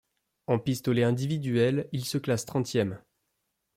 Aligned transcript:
En 0.47 0.57
pistolet 0.57 1.03
individuel, 1.03 1.87
il 1.91 2.05
se 2.05 2.17
classe 2.17 2.47
trentième. 2.47 3.03